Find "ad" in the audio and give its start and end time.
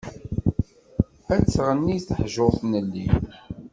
1.33-1.43